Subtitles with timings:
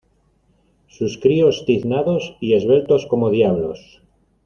[0.87, 4.01] sus críos, tiznados y esbeltos como diablos